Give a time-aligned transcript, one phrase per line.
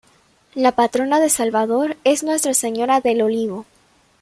[0.55, 3.67] La patrona de Salvador es Nuestra Señora del Olivo.